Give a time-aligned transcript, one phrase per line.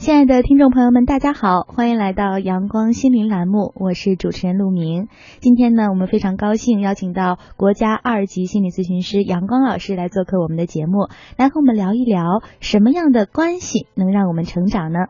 [0.00, 5.08] 亲爱的听众朋友们，大家好，欢迎来到阳光心灵栏目，我是主持人陆明。
[5.40, 15.00] 今天呢，我们非常高兴邀请到国家二级心理咨询师阳光老师来做客我们的节目，来和我们聊一聊什么样的关系能让我们成长呢？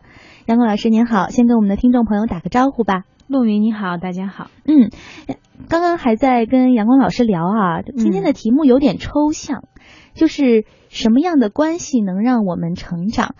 [0.47, 3.05] 阳光老师您好，先跟我们的听众朋友打个招呼吧。
[3.29, 4.51] 陆明你好，大家好。
[4.65, 4.91] 嗯，
[5.69, 9.63] 刚刚还在跟阳光老师聊啊，今天的题目有点抽象，
[10.15, 13.37] 就是什么样的关系能让我们成长？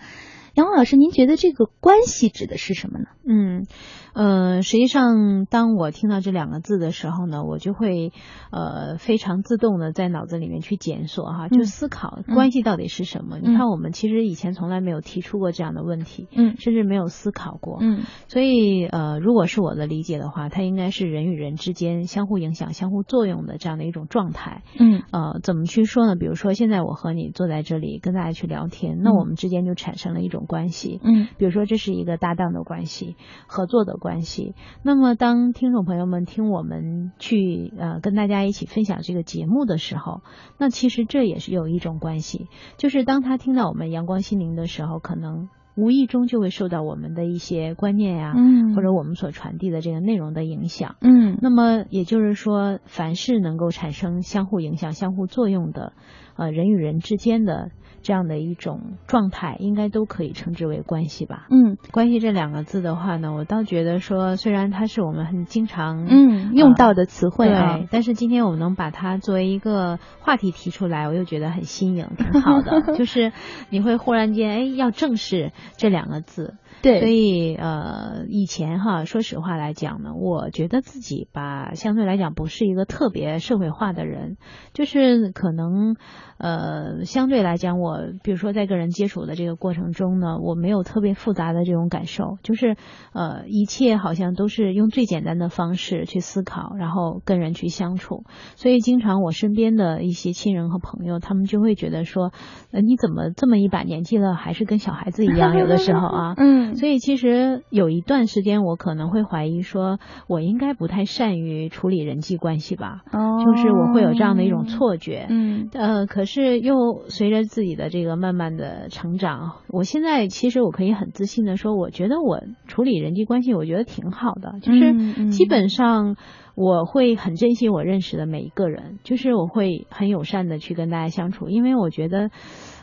[0.53, 3.05] 杨老师，您觉得这个关系指的是什么呢？
[3.27, 3.65] 嗯。
[4.13, 8.11] 呃，实际上，当我听到这两个字的时候呢，我就会
[8.51, 13.37] 呃非常自动的在脑子里面去检索哈，就思考关系到底是什么。
[13.39, 18.01] 你看，我们其实以前从来没有提出过这样的问题，嗯，甚至没有思考过，嗯。
[18.27, 25.03] 所以呃，如果是我的理解的话，它应该是人与人之间相互影响、相互作用的这样的一种状态，嗯。
[25.11, 26.15] 呃，怎么去说呢？
[26.17, 31.29] 比如说，现在我和你坐在这里跟大家去聊天，那我们之间就产生了一种关系，嗯。
[31.37, 33.15] 比如说，这是一个搭档的关系，
[33.47, 33.95] 合作的。
[34.01, 34.55] 关系。
[34.83, 40.21] 那么，当听众朋友们听我们去呃跟大家一起分享这个节目的时候，
[40.57, 51.37] 那其实这也是有一种关系，就是当他听到我们阳光心灵的时候，可能无意中就会受到我们的一些观念呀，嗯，或者我们所传递的这个内容的影响，嗯。
[51.41, 55.93] 那么也就是说，凡是能够产生相互影响、相互作用的，
[56.35, 57.71] 呃，人与人之间的。
[58.03, 61.45] 这样的一种状态，应该都可以称之为关系吧？
[61.51, 72.81] 嗯，关系这两个字的话呢，我倒觉得说，虽然它是我们很经常嗯用到的词汇啊，但是今天我们能把它作为一个话题提出来，我又觉得很新颖，挺好的。
[72.97, 73.33] 就是
[73.69, 76.55] 你会忽然间哎，要正视这两个字。
[76.81, 84.37] 对，所以呃，以前哈，说实话来讲呢，我觉得自己吧，相对来讲不是一个特别社会化的人，
[84.73, 85.95] 就是可能
[86.37, 92.75] 呃，相对来讲，我比如说在跟人接触的这个过程中呢，我没有特别复杂的这种感受，就是
[93.13, 98.23] 呃，一切好像都是用最简单的方式去思考，然后跟人去相处，
[98.55, 102.31] 所以经常我身边的一些亲人和朋友，他们就会觉得说，
[102.71, 105.55] 呃，你怎么这么一把年纪了，还是跟小孩子一样？
[105.59, 106.60] 有的时候啊， 嗯。
[106.75, 113.01] 所以其实有一段时间，我可能会怀疑说，我应该不太善于处理人际关系吧？
[113.11, 115.27] 哦，就是我会有这样的一种错觉。
[115.29, 124.59] 嗯，呃，可是又随着自己的这个慢慢的成长，我现在其实我可以很自信的说，我觉得我处理人际关系，我觉得挺好的。
[124.61, 126.15] 就是基本上
[126.55, 132.29] 我会很珍惜我认识的每一个人，就是我会很友善的去跟大家相处，因为我觉得。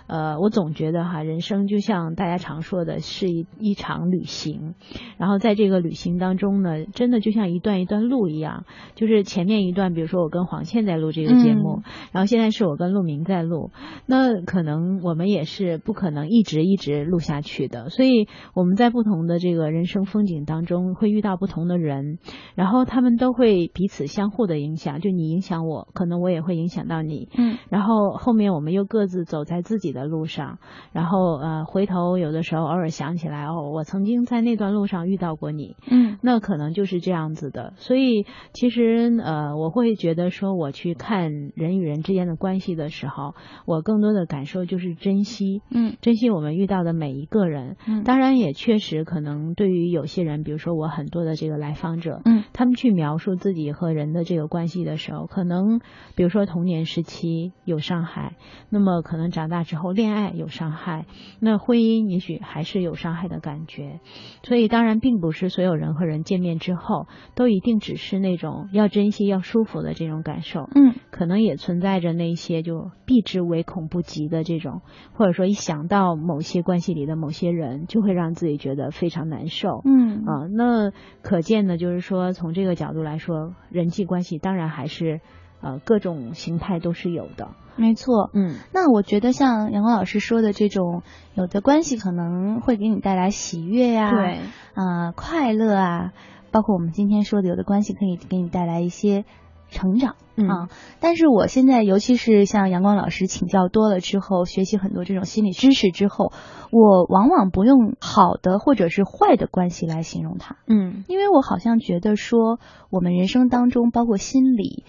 [0.08, 4.74] 呃，我总觉得哈，人生就像大家常说的，是一一场旅行。
[5.18, 8.64] 然后在这个旅行当中呢，真的就像一段一段路一样，
[8.94, 13.70] 就是前面一段，比如说我跟黄倩在录这个节目，然后现在是我跟陆明在录，
[14.06, 17.90] 那可能我们也是不可能一直一直录下去的。
[17.90, 22.18] 所以我们在不同的这个人生风景当中会遇到不同的人，
[22.54, 27.28] 然后他们都会彼此相互的影响，就你影响我，可能我也会影响到你。
[27.36, 29.97] 嗯，然后后面我们又各自走在自己的。
[29.98, 30.58] 的路上，
[30.92, 37.72] 然后呃，回头有的时候偶尔想起来，哦，我曾经在那段路上遇到过你，嗯，那可能就是这样子的。
[37.76, 43.34] 所以其实呃，我会觉得说，我去看人与人之间的关系的时候，
[43.66, 47.76] 我更多的感受就是珍惜，嗯，珍惜我们遇到的每一个人。
[47.86, 55.80] 嗯，当然也确实可能对于有些人，比如说我很多的这个来访者，嗯，他们去描述自己和人的这个关系的时候，可能
[56.14, 58.36] 比如说童年时期有伤害，
[58.70, 59.87] 那么可能长大之后。
[59.92, 61.06] 恋爱有伤害，
[61.40, 64.00] 那婚姻也许还是有伤害的感觉，
[64.42, 70.68] 所以当然并不是所有人和人见面之后都一定只是那种要珍惜、要舒服的这种感受。
[70.74, 74.82] 嗯，可能也存在着那些就避之唯恐不及的这种，
[75.12, 79.82] 或者说一想到某些关系里的某些人，就会让自己觉得非常难受。
[79.84, 85.20] 嗯啊，那可见呢，就是说从这个角度来说，人际关系当然还是
[85.60, 87.48] 呃各种形态都是有的。
[87.76, 91.02] 没错，嗯，那我觉得像阳光老师说的这种，
[91.34, 94.40] 有的关系可能会给你带来喜悦呀，对，
[94.74, 96.12] 啊，快乐啊，
[96.50, 99.24] 包括我们今天说的，有的关系可以给你带来一些
[99.70, 100.16] 成长
[100.48, 100.68] 啊。
[100.98, 106.32] 但是我现在，尤其是像阳光老师请教多了之后，学习很多这种心理知识之后，
[106.72, 112.58] 我往往不用好的或者是坏的关系来形容它，嗯，因为我好像觉得说，
[112.90, 114.82] 我们人生当中，包括心理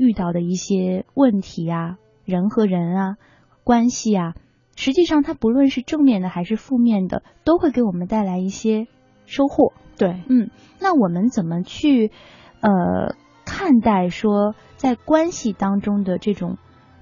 [0.00, 1.98] 遇到的一些问题啊。
[2.24, 3.16] 人和人啊，
[3.64, 4.34] 关系啊，
[4.76, 8.86] 实际上它不论是正面的还是负面的，都会给我们带来一些
[9.26, 9.72] 收获。
[9.98, 10.50] 对，嗯，
[10.80, 12.12] 那我们怎么去
[12.60, 16.56] 呃看待说在关系当中的这种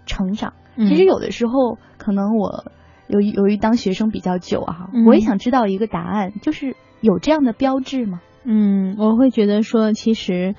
[0.07, 0.55] 成长？
[0.77, 2.65] 其实有的时候可能我
[3.07, 8.23] 由于由于当学生比较久啊，我也想知道一个答案，就是有这样的标志吗？
[8.45, 10.55] 嗯，我会觉得说，其实，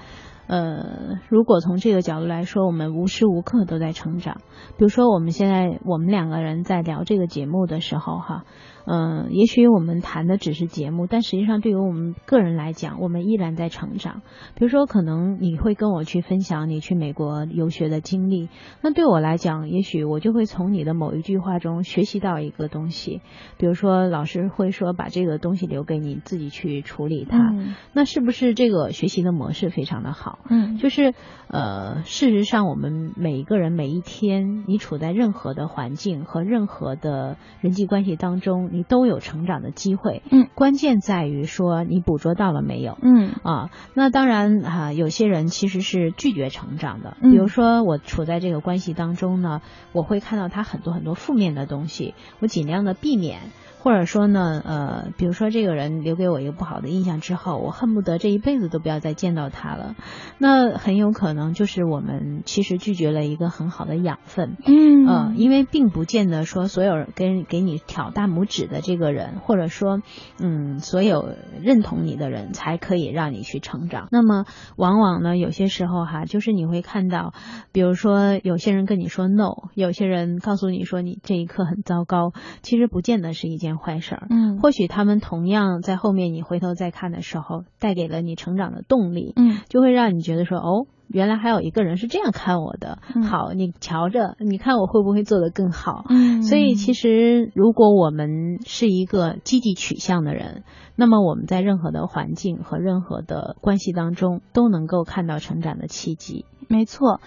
[0.50, 4.42] 呃，如果从这个角度来说，我们无时无刻都在成长。
[4.78, 8.46] 比如说，我们现在我们两个人在聊这个节目的时候，哈。
[8.92, 14.24] 嗯，也许我们谈的只是节目，但实际上对于我们个人来讲，我们依然在成长。
[14.56, 18.50] 比如说，可能你会跟我去分享你去美国游学的经历，
[18.82, 23.22] 那对我来讲，也许我就会从你的某一句话中学习到一个东西。
[23.60, 27.54] 比如说，老师会说把这个东西留给你自己去处理它，
[27.94, 30.40] 那是不是这个学习的模式非常的好？
[30.50, 31.14] 嗯，就是
[31.48, 49.62] 呃，事实上，我们每一个人每一天，你处在任何的环境和任何的人际关系当中，你都有成长的机会，嗯，关键在于说你捕捉到了没有，嗯啊，那当然哈，有些人其实是拒绝成长的，比如说我处在这个关系当中呢，
[49.92, 53.42] 我会看到他很多很多负面的东西，我尽量的避免。
[53.81, 59.96] 或者说呢，呃，比如说这个人留给我一个不好的印象之后，我恨不得这一辈子都不要再见到他了。
[60.38, 64.58] 那很有可能就是我们其实拒绝了一个很好的养分。
[64.66, 70.02] 嗯，呃，因为并不见得说所有人跟给你挑大拇指的这个人，或者说，
[70.40, 71.30] 嗯，所有
[71.62, 74.10] 认同你的人才可以让你去成长。
[74.12, 74.44] 那么
[74.76, 77.34] 往往呢，有些时候哈，就是你会看到，
[77.72, 83.69] 比如说有些人跟你说 no，有些人告诉你说你这一刻很糟糕，其实不见得是一件。
[83.77, 93.00] 坏事儿，嗯，或许他们同样在后面你回头再看的时候，带给了你成长的动力，嗯，就会让你觉得说，哦，原来还有一个人是这样看我的，
[93.30, 96.06] 好，你瞧着，你看我会不会做得更好？
[96.10, 100.63] 嗯，所以其实如果我们是一个积极取向的人，
[100.95, 106.45] 那么我们在任何的环境和任何的关系当中都能够看到成长的契机。
[106.68, 107.21] 没错，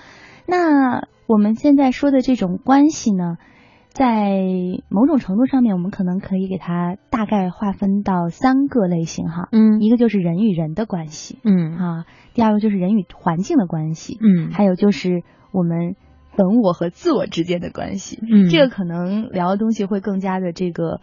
[0.46, 3.36] 那我们现在说的这种关系呢？
[3.92, 4.40] 在
[4.88, 11.76] 某种程度上面，我们可能可以给它大概划分到三个类型哈，嗯，一个就是人与人的关系，嗯。
[11.76, 15.22] 啊，第二个就是人与环境的关系，嗯，还有就是
[15.52, 15.94] 我们
[16.36, 21.02] 本我和自我之间的关系，嗯，这个可能聊的东西会更加的这个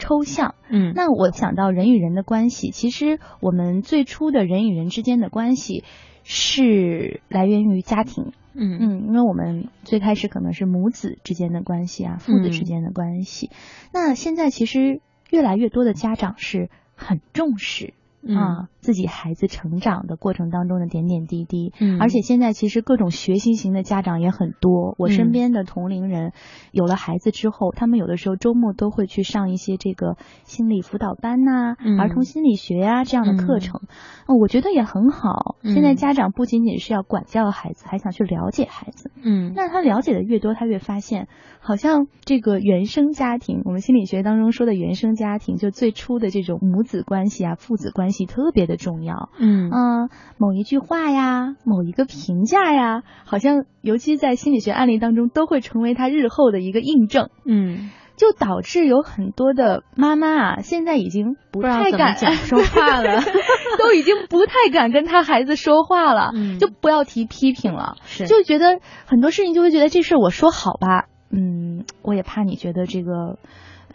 [0.00, 5.84] 抽象，嗯，那我想到人与人的关系，其实我们最初的人与人之间的关系
[6.24, 8.32] 是来源于家庭。
[8.56, 13.50] 嗯嗯，因为我们最开始可能是母子之间的关系啊，父子之间的关系。
[13.92, 15.00] 那现在其实
[15.30, 17.94] 越来越多的家长是很重视
[18.28, 21.72] 啊自己孩子成长的过程当中的点点滴滴。
[21.80, 24.94] 嗯，而且现在其实各种学习型的家长也很多。
[24.98, 26.32] 我身边的同龄人
[26.70, 33.80] 有了孩子之后，他们有的时候周末都会去上一些这个心理辅导班呐、儿童心理学呀这样的课程。
[34.28, 35.56] 我觉得也很好。
[35.62, 39.10] 现在家长不仅仅是要管教孩子，还想去了解孩子。
[39.22, 41.28] 嗯，那他了解的越多，他越发现，
[41.60, 49.30] 好像这个原生家庭，我们心理学当中说的原生家庭，就最初的这种母子关系啊、父子关系特别的重要。
[49.38, 57.30] 嗯嗯，某一句话呀，某一个评价呀，好像尤其在心理学案例当中，都会成为他日后的一个印证。
[57.44, 57.90] 嗯。
[58.16, 63.20] 就导致有很多的妈妈啊，现在已经不太敢讲说话了，
[63.76, 73.36] 都已经不太敢跟他孩子说话了，嗯，就不要提批评了，是，就觉得很多事情就会觉得这事我说好吧，嗯，我也怕你觉得这个。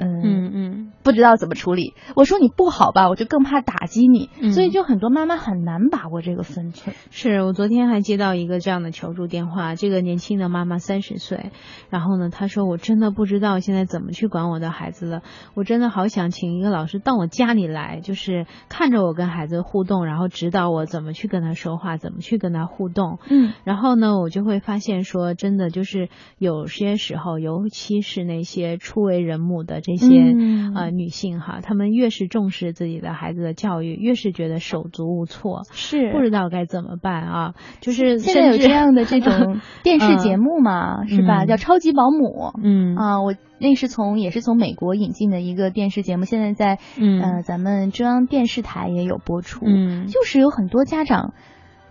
[0.06, 1.94] 嗯嗯，不知道怎么处理。
[2.16, 6.96] 我说你不好吧，我就更怕打击你，嗯、所以就很多妈妈很难把握这个分寸。
[7.12, 11.52] 是我昨天还接到一个这样的求助电话，这个年轻的妈妈三十岁，
[11.90, 15.22] 然后呢，她说我真的不知道现在怎么去管我的孩子了，
[15.54, 23.20] 我真的好想请一个老师到我家里来，就是看着我跟孩子互动，然后指导我怎么去跟他说话，怎么去跟他互动。
[23.30, 29.82] 嗯，然后呢，我就会发现说，真的就是有些时候，尤其是那些初为人母的。
[29.90, 30.36] 这些
[30.76, 37.54] 呃女性哈，她们越是重视自己的孩子的教育，越是觉得手足无措，是不知道该怎么办啊。
[37.82, 41.46] 就是现在有这样的这种 电视节目嘛，是吧？
[41.48, 42.52] 叫《超级保姆》。
[42.62, 49.66] 嗯啊，我那是从也是从美国引进的一个电视节目，现在在呃咱们中央电视台也有播出。
[49.66, 51.34] 嗯，就是有很多家长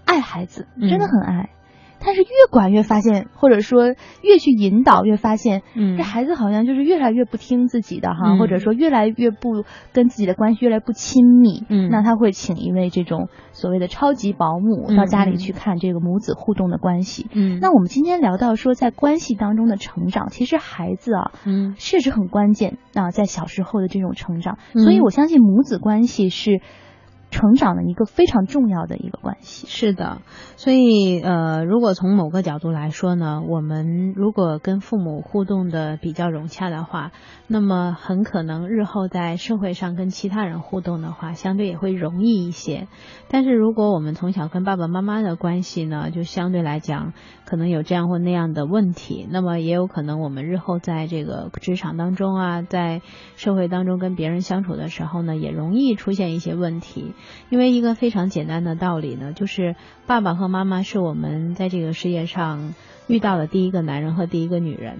[0.04, 1.50] 爱孩子，真的很爱。
[2.00, 26.60] 但是越管越发现，或者说越去引导，越发现，嗯，这孩子好像就是越来越不听自己的哈，或者说越来越不跟自己的关系越来越不亲密，嗯，那他会请一位这种所谓的超级保姆到家里去看这个母子互动的关系，嗯，那我们今天聊到说在关系当中的成长，其实孩子啊，嗯，确实很关键啊，在小时候的这种成长，所以我相信母子关系是。
[27.30, 29.66] 成长的一个非常重要的一个关系。
[29.66, 30.22] 是的，
[30.56, 37.12] 所以呃，如果从某个角度来说呢，我们如果跟父母互动的比较融洽的话，
[37.46, 42.88] 那么很可能日后在社会上跟其他人互动的话，相对也会容易一些。
[43.28, 47.12] 但是如果我们从小跟爸爸妈妈的关系呢，就相对来讲
[47.44, 53.02] 可能有这样或那样的问题，那么也有可能我们日后在这个职场当中啊，在
[53.36, 57.12] 社会当中跟别人相处的时候呢，也容易出现一些问题。
[57.50, 62.74] 因为一个非常简单的道理呢，就是爸爸和妈妈是我们在这个世界上
[63.06, 64.98] 遇到的第一个男人和第一个女人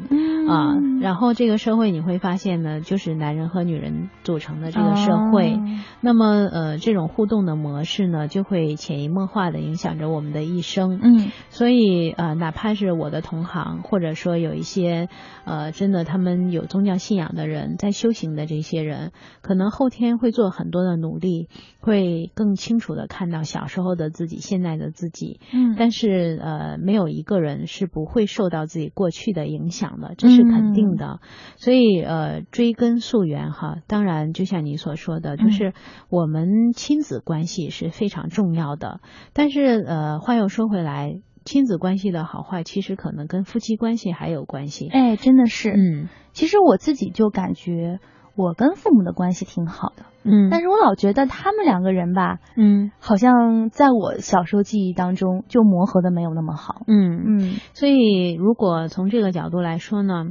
[0.49, 0.75] 啊。
[1.01, 5.59] 然后这个社会你会发现呢，就是男人和女人组成的这个社会。
[6.01, 10.99] 那么呃，这种互动的模式呢，就会潜移默化的影响着我们的一生。
[11.03, 15.09] 嗯，所以呃，哪怕是我的同行，或者说有一些
[15.45, 21.49] 呃，真的他们有宗教信仰的人，在修行的这些人，可能后天会做很多的努力，
[21.81, 25.41] 会更清楚的看到小时候的自己，现在的自己。
[25.53, 31.21] 嗯，但是呃，没有一个人是不会受到自己过去的影响的，这是肯定的。
[31.57, 35.73] 所以呃，追根溯源哈，当然就像你所说的，就是
[36.11, 39.01] 我们亲子关系是非常重要的。
[39.33, 44.89] 但是呃，话又说回来，亲子关系的好坏，其实可能跟夫妻关系还有关系。
[44.89, 45.71] 哎，真的是。
[45.71, 48.01] 嗯，其实我自己就感觉
[48.35, 50.05] 我跟父母的关系挺好的。
[50.31, 56.83] 嗯，但是我老觉得他们两个人吧，嗯，好像在我小时候记忆当中就磨合的没有那么好。
[56.87, 60.27] 嗯嗯，所以如果从这个角度来说呢。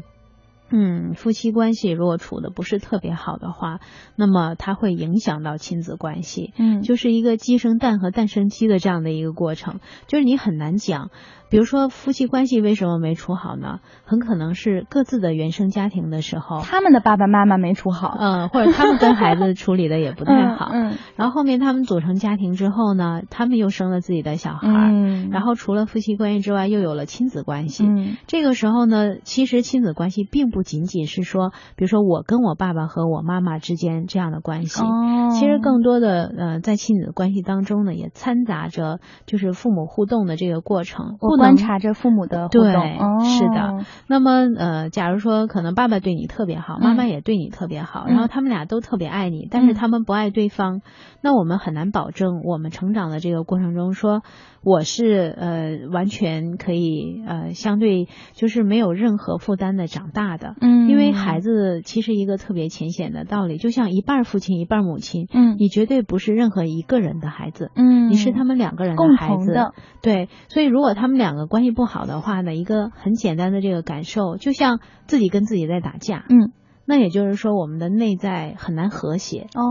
[0.70, 3.80] 嗯，夫妻关系如果处的不是特别好的话，
[4.18, 6.54] 那么它会影响到亲子关系。
[6.58, 11.10] 嗯，就是一个鸡生蛋和蛋生鸡的这样的一个过程，就是你很难讲。
[11.50, 13.80] 比如说夫妻关系为什么没处好呢？
[14.06, 20.70] 很可能是各自的原生家庭的时候，他们的爸爸妈妈没处好，嗯，或者他们跟孩子处理的也不太好。
[20.74, 27.86] 嗯，然后后面他们组成家庭之后呢，他们又生了自己的小孩，嗯，然后除了夫妻关系之外，又有了亲子关系。
[27.86, 41.18] 嗯，这个时候呢，其实亲子关系并不仅仅是说，比如说我跟我爸爸和我妈妈之间这样的关系，哦，其实更多的呃，在亲子关系当中呢，也掺杂着就是父母互动的这个过程。
[41.22, 43.86] 我观察着父母的互对，动，是的。
[44.08, 50.82] 那么呃，假如说可能爸爸对你特别好，妈妈也对你特别好，然后他们俩都特别爱你，但是他们不爱对方，
[51.22, 54.22] 那我们很难保证我们成长的这个过程中说。
[54.67, 69.53] 我是呃完全可以呃相对就是没有任何负担的长大的，嗯，因为孩子其实一个特别浅显的道理，就像一半父亲一半母亲，嗯，你绝对不是任何一个人的孩子，嗯，你是他们两个人的孩子，
[70.01, 76.51] 对，所以如果他们两个关系不好的话呢，一个很简单的这个感受，就像自己跟自己在打架，嗯。
[76.88, 79.62] 那也就是说，我们的内在很难和谐哦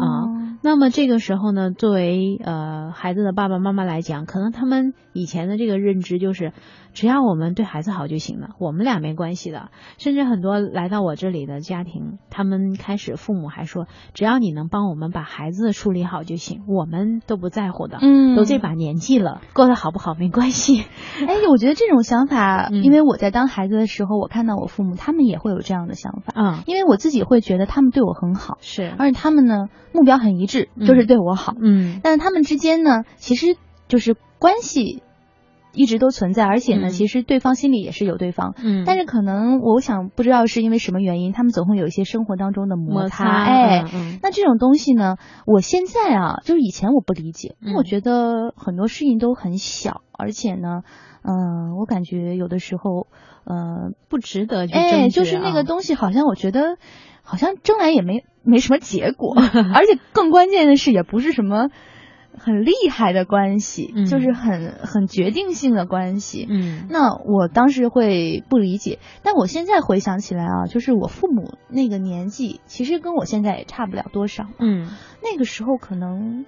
[0.00, 0.58] 啊。
[0.60, 6.52] 那么这个时候呢，作为呃孩子的爸爸妈妈来讲，可能他们以前的这个认知就是。
[6.94, 9.70] 只要我们对孩子好就行了，我们俩没关系的。
[9.98, 17.98] 甚至很多来到我这里的家庭，他们开始父母还说，只要你能帮我们把孩子处理好就行，我们都不在乎的。
[18.00, 20.80] 嗯，都这把年纪了，过得好不好没关系。
[21.24, 26.32] 哎，我觉得这种想法，因为我在当孩子的时候，我看到我父母他们也会有这样的想法。
[26.34, 31.54] 嗯，因为我自己会觉得他们对我很好，是，而且他们呢目标很一致，就是对我好。
[31.60, 33.56] 嗯，但是他们之间呢，其实
[33.88, 35.02] 就是关系。
[35.72, 43.84] 一直都存在，而且呢，其实对方心里也是有对方，嗯，但是可能我想不知道是因为什么原因，他们总会有一些生活当中的摩擦，哎，
[44.22, 50.82] 那这种东西呢，我现在啊，就是以前我不理解，嗯、我觉得很多事情都很小，而且呢，
[51.22, 53.06] 嗯，我感觉有的时候，
[53.44, 56.78] 呃，不值得去哎，就是那个东西，好像我觉得
[57.22, 59.34] 好像争来也没没什么结果，
[59.74, 61.68] 而且更关键的是，也不是什么。
[62.38, 66.46] 很厉害的关系，就是很很决定性的关系。
[66.48, 74.46] 嗯，那我当时会不理解，但我现在回想起来啊，就是我父母那个年纪，其实跟我现在也差不了多少。
[74.58, 74.88] 嗯，
[75.22, 76.44] 那个时候可能。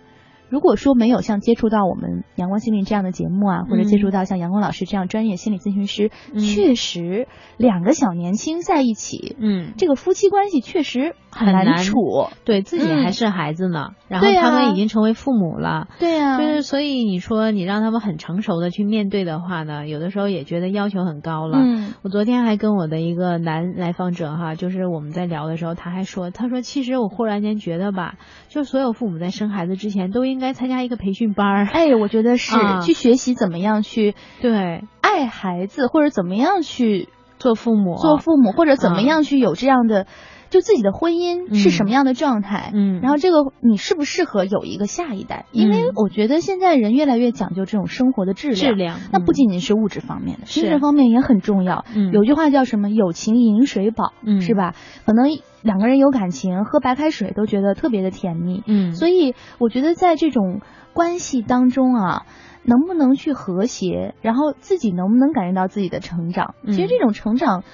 [0.49, 21.59] 如果说没有像接触到我们阳光心灵这样的节目啊，或者接触到像阳光老师这样专业心理咨询师，确实两个小年轻在一起，嗯，这个夫妻关系确实很难处，对自己还是孩子呢，然后他们已经成为父母了，对呀，就是所以你说你让他们很成熟的去面对的话呢，有的时候也觉得要求很高了。
[21.61, 28.15] 嗯，我昨天还跟我的一个男来访者哈，就是我们在聊的时候，他还说，他说其实我忽然间觉得吧，
[28.49, 30.41] 就所有父母在生孩子之前都应。
[30.41, 34.85] 应该参加一个培训班儿，哎，我觉得是去学习怎么样去对。
[35.03, 40.07] 爱孩子，或者怎么样去做父母，做父母，或者怎么样去有这样的
[40.51, 45.47] 就自己的婚姻是什么样的状态，嗯，然后这个你适不适合有一个下一代？
[45.53, 51.85] 因为我觉得现在人越来越讲究这种生活的质量，质量，那不仅仅是物质方面的，精神方面也很重要。
[52.13, 52.91] 有句话叫什么？
[52.91, 54.75] 友情饮水饱，是吧？
[55.07, 55.27] 可能
[55.63, 60.61] 两个人有感情，喝白开水都觉得特别的甜蜜，嗯，所以我觉得在这种
[60.93, 62.27] 关系当中啊。
[62.63, 66.55] 能不能去和谐，然后自己能不能感觉到自己的成长？
[66.67, 67.65] 其实这种成长，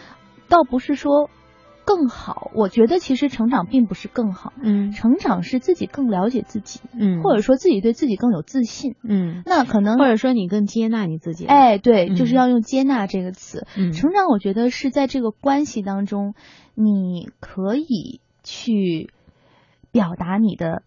[0.49, 1.29] 倒不是说
[1.87, 2.51] 更好。
[2.55, 11.47] 我觉得其实成长并不是更好，嗯，成长是自己更了解自己，嗯，或者说自己对自己更有自信，嗯，那可能或者说你更接纳你自己。
[11.47, 13.67] 哎，对，就是要用接纳这个词。
[13.79, 16.35] 嗯，成长，我觉得是在这个关系当中，
[16.75, 19.11] 你可以去
[19.93, 20.83] 表达你的。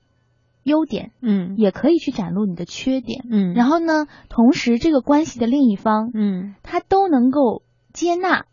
[0.63, 8.45] 优点，嗯，也可以去展露你的缺点，嗯，然后呢，同时这个关系的另一方，嗯，他都能够接纳。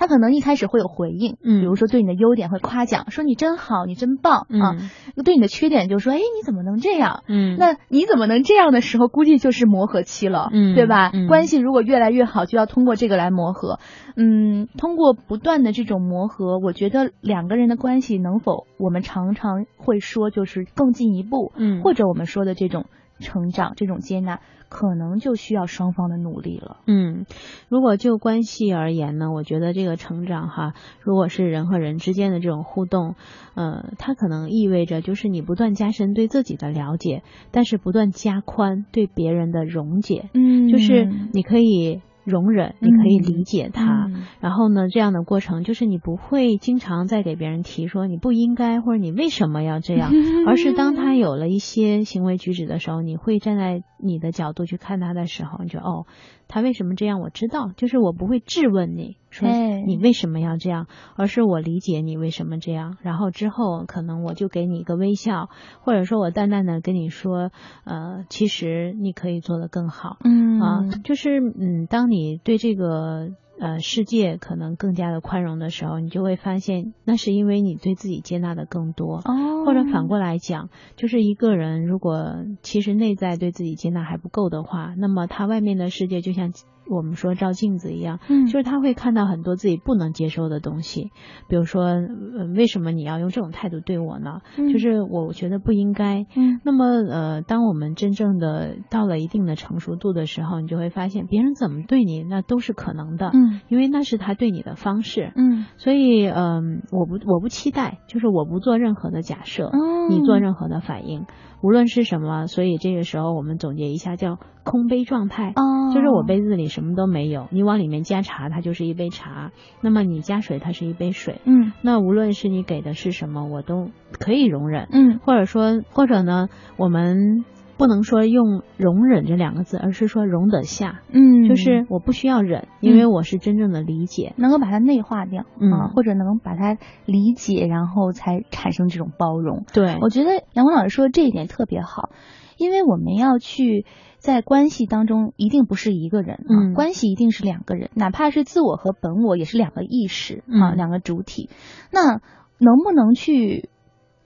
[0.00, 4.76] 他可能一开始会有回应，嗯，比如说对你的优点会夸奖，说你真好，你真棒啊。
[5.22, 7.22] 对你的缺点就说，哎，你怎么能这样？
[7.28, 11.12] 嗯，那你怎么能这样的时候，估计就是磨合期了，嗯，对吧？
[11.28, 13.78] 关系如果越来越好，就要通过这个来磨合。
[14.16, 22.86] 嗯，通过不断的这种磨合，我觉得两个人的关系能否，我们常常会说就是更进一步，嗯，或者我们说的这种
[23.20, 24.40] 成长、这种接纳。
[24.72, 26.76] 可能就需要双方的努力了。
[26.86, 27.26] 嗯，
[27.68, 33.16] 如果就关系而言呢，我觉得这个成长哈，如果是人和人之间的这种互动，
[33.56, 40.30] 呃，它可能意味着就是你不断加深对自己的了解，但是不断加宽对别人的溶解。
[40.34, 42.00] 嗯，就是你可以。
[42.24, 44.08] 容忍，你可以理解他，
[44.40, 50.10] 然后呢，这样的过程就是你不会经常再给别人提说你不应该或者你为什么要这样，
[50.46, 56.06] 而是当他有了一些行为举止的时候，你会站在你的角度去看他的时候，你就哦。
[56.48, 57.20] 他为什么这样？
[57.20, 62.98] 我知道，就是我不会质问你说你为什么要这样，而是我理解你为什么这样。
[63.00, 65.48] 然后之后可能我就给你一个微笑，
[65.80, 67.50] 或者说我淡淡的跟你说，
[67.84, 70.18] 呃，其实你可以做得更好。
[70.24, 73.30] 嗯啊，就是嗯，当你对这个。
[73.62, 79.16] 呃，世界可能更加的宽容的时候，你就会发现，那是因为你对自己接纳的更多。
[79.16, 86.54] 哦，或者反过来讲，就是一个人如果其实内在对自己接纳还不够的话，那么他外面的世界就像。
[86.90, 91.10] 我们说照镜子一样，嗯，就是他会看到很多自己不能接受的东西，
[91.48, 94.40] 比如说，呃，为什么你要用这种态度对我呢？
[94.56, 96.26] 就是我觉得不应该。
[96.36, 103.30] 嗯，那么，呃，当我们真正的到了一定的成熟度的时候，你就会发现，别人怎么对你，那都是可能的。
[103.32, 105.32] 嗯，因为那是他对你的方式。
[105.36, 109.70] 嗯，所以，嗯，我不，我不期待，就是我不做任何的假设，
[110.08, 111.26] 你做任何的反应。
[111.62, 115.52] 无论是什么，所以这个时候我们总结一下，叫空杯状态。
[115.56, 115.62] 哦，
[115.94, 119.50] 就是我杯子里什么都没有，你往里面加茶，它就是一杯茶；
[119.80, 121.40] 那么你加水，它是一杯水。
[121.44, 124.88] 嗯，那无论是你给的是什么，我都可以容忍。
[124.92, 127.44] 嗯，或者说，或者呢，我们。
[127.80, 131.00] 不能说用容忍这两个字，而是说容得下。
[131.10, 136.76] 嗯，就是我不需要忍，因为我是真正的理解，能够把它内化掉，嗯，或者能把它
[137.06, 139.64] 理解，然后才产生这种包容。
[139.72, 142.10] 对，我觉得杨光老师说这一点特别好，
[142.60, 143.84] 因为我们要去
[144.18, 151.50] 在关系当中，一定不是一个人啊，关系一定是两个人，哪怕是自我和本我也是两个意识啊，两个主体。
[151.90, 152.20] 那
[152.58, 153.68] 能不能去？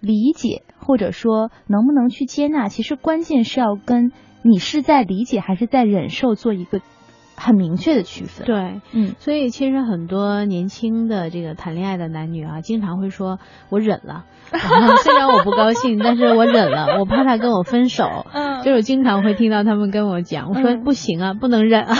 [0.00, 6.82] 理解或者说能不能去接纳，其实关键是要跟你是在理解还是在忍受做一个
[7.36, 8.46] 很明确的区分。
[8.46, 14.24] 对，嗯，所以其实很多年轻的这个谈恋爱的男女啊，经常会说我忍了，
[15.02, 18.26] 虽然我不高兴，但是我忍了， 我怕他跟我分手。
[18.32, 21.94] 嗯，就是经常会听到他们跟我讲，我说不行啊，不能忍啊。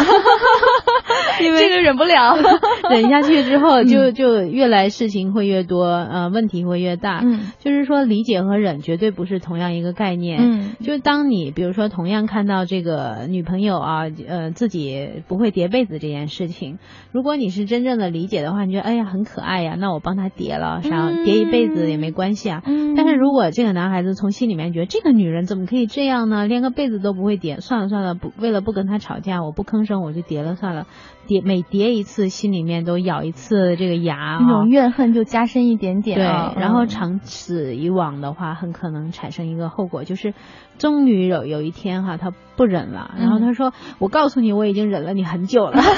[1.43, 2.37] 因为这个忍不了，
[2.91, 7.21] 忍下去之后，就就越来事情会越多，呃，问题会越大。
[7.23, 10.39] 嗯，就是说理解和忍绝对不是同样一个概念。
[10.41, 16.79] 嗯，就当你比如说同样看到这个女朋友啊，呃，自己不会叠被子这件事情，
[17.13, 22.63] 如果你是真正的理解的话，你觉得哎呀很可爱呀，那我帮她叠了，想叠一辈子也没关系啊。
[22.67, 26.47] 嗯，但是如果这个男孩子从心里面觉得这个女人怎么可以这样呢？
[26.47, 30.87] 连个被子都不会叠，算了算了，不为了不跟她吵架，我不吭声，我就叠了算了。
[31.27, 36.17] 叠每叠一次，心里面都咬一次这个牙，那种怨恨就加深一点点。
[36.17, 40.35] 对，然后长此以往的话，很可能产生一个后果，就是
[40.79, 45.83] 终于有有一天哈，他不忍了，然后他说：“我告诉你，我已经忍了你很久了。”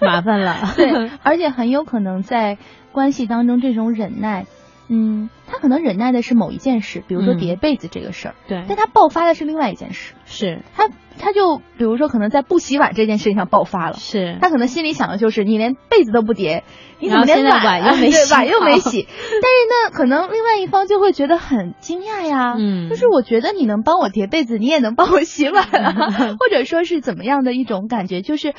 [0.00, 0.56] 麻烦了。
[0.76, 2.58] 对， 而且很有可能在
[2.92, 4.46] 关系当中，这种忍耐。
[4.88, 16.62] 嗯，他可能忍耐的是某一件事，比如说叠被子这个事儿，对，但他爆发的是另外一件事，是他他就比如说可能在不洗碗这件事情上爆发了，是他可能心里想的就是你连被子都不叠，
[17.00, 18.32] 你怎么连碗又没 洗？
[18.32, 19.06] 碗又没洗。
[19.08, 28.54] 但是呢，可能另外一方就会觉得很惊讶呀，嗯，就是我觉得你能帮我叠被子，你也能帮我洗碗啊， 或者说是怎么样的一种感觉，就是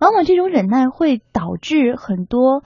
[0.00, 2.62] 往往这种忍耐会导致很多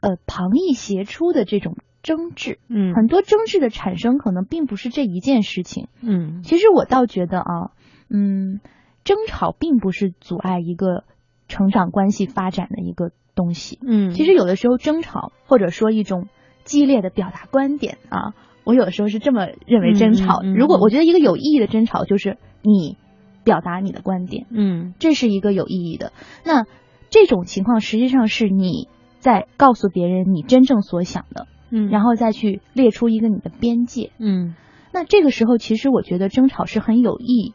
[0.00, 1.76] 呃旁逸斜出的这种。
[2.06, 7.72] 争执，嗯，很多争执的产生可能并不是这一件事情，嗯，其实我倒觉得啊，
[8.08, 8.60] 嗯，
[9.02, 11.02] 争吵并不是阻碍一个
[11.48, 16.28] 成长关系发展的一个东西，嗯，其实有的时候争吵或者说一种
[16.62, 22.96] 激烈的表达观点啊，我有的时候是这么认为，争吵，如果我觉得一个有意义的争吵就是你
[23.42, 26.12] 表达你的观点，嗯，这是一个有意义的，
[26.44, 26.66] 那
[27.10, 28.88] 这种情况实际上是你
[29.18, 31.48] 在告诉别人你真正所想的。
[31.70, 34.54] 嗯，然后再去列出一个你的边界，嗯，
[34.92, 37.54] 那这个时候其实我觉得争吵是很有益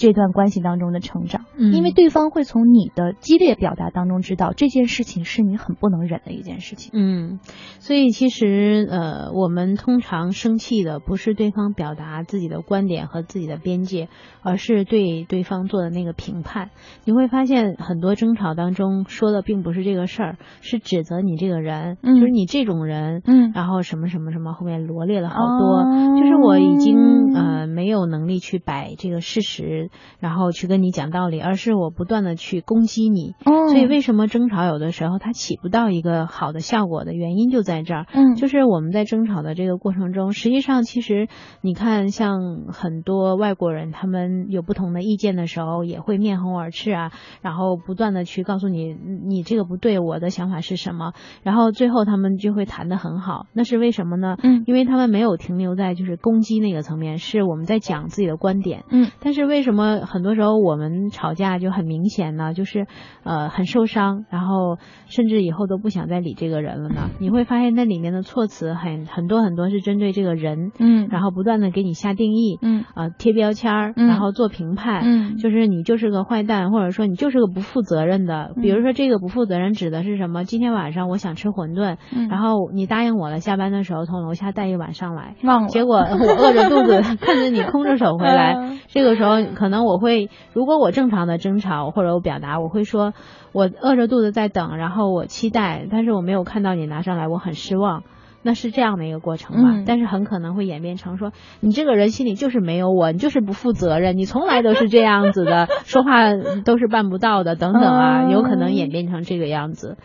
[0.00, 7.38] 这段关系当中的成长，嗯，因为对方会从你的激烈表达当中知道这件事情是你很不能忍的一件事情，嗯，
[7.80, 14.08] 所以其实呃，我们通常生气的不是对方表达自己的观点和自己的边界，
[14.42, 16.70] 而是对对方做的那个评判。
[17.04, 25.84] 你会发现很多争吵当中说的并不是这个事儿，是指责你这个人，嗯，就是你这种人，嗯，然后什么什么什么后面罗列了好多，
[26.18, 29.89] 就是我已经呃没有能力去摆这个事实。
[30.18, 33.34] 然后去跟你讲道理，而是我不断的去攻击你。
[33.44, 38.06] 哦，所以为什么争吵有的时候它起不到一个好的效果的原因就在这儿。
[38.12, 41.28] 嗯，就是我们在争吵的这个过程中，实际上其实
[41.60, 53.46] 你看，像很多外国人，他们有不同的意见的时候，也会面红耳赤啊，然后不断的去告诉你你这个不对，我的想法是什么，然后最后他们就会谈得很好。
[53.52, 54.36] 那是为什么呢？
[54.42, 58.84] 嗯，因为他们没有停留在就是攻击那个层面，是我们在讲自己的观点。
[58.90, 59.79] 嗯，但是为什么？
[60.06, 62.86] 很多时候我们吵架就很明显呢，就是
[63.24, 67.10] 呃很受伤，然后甚至以后都不想再理这个人了呢。
[67.18, 78.52] 你会发现那里面的措辞很很多很多是针对这个人，嗯，然后不断的给你下定义，嗯，啊贴标签儿，然后做评判，嗯，就是你就是个坏蛋，或者说你就是个不负责任的。
[78.60, 80.44] 比如说这个不负责任指的是什么？
[80.44, 81.96] 今天晚上我想吃馄饨，
[82.28, 90.30] 然后你答应我了，下班的时候从楼下带一碗上来，忘了，结果我饿着肚子 看着你空着手回来， 这个时候可能我会。
[90.54, 93.12] 如果我正常的争吵或者我表达，我会说，
[93.52, 98.02] 我饿着肚子在等，然后我期待，但是我没有看到你拿上来，我很失望，
[98.42, 99.82] 那是这样的一个过程吧。
[99.86, 106.32] 但是很可能会演变成说，你这个人心里就是没有我，你就是不负责任，你从来都是这样子的，说话
[106.64, 109.98] 都是办不到的，等等啊，有可能演变成这个样子。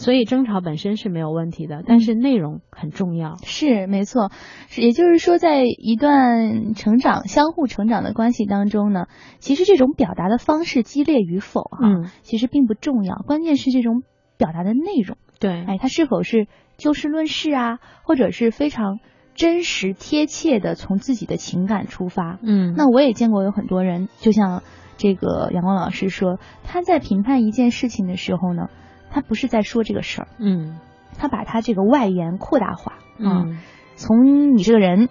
[0.00, 3.36] 所以争吵本身是没有问题的，但是内容很重要。
[3.44, 4.32] 是没错，
[4.76, 9.06] 也就是说，在一段成长、相互成长的关系当中呢，
[9.40, 14.02] 其实这种表达的方式激烈与否啊，嗯，其实并不重要，关键是这种
[14.38, 15.18] 表达的内容。
[15.38, 19.00] 对，哎，它是否是就事论事啊，或者是非常
[19.34, 22.38] 真实贴切的从自己的情感出发。
[22.42, 24.62] 嗯，那我也见过有很多人，就像
[24.96, 28.68] 这个阳光老师说，他在评判一件事情的时候呢。
[29.10, 30.78] 他不是在说这个事儿，嗯，
[31.18, 33.58] 他把他这个外延扩大化，嗯，
[33.96, 35.08] 从你这个人，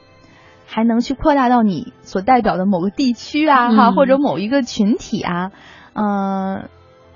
[0.66, 5.52] 还能去扩大到你所代表的某个地区啊，哈，或者某一个群体啊，
[5.94, 6.70] 嗯，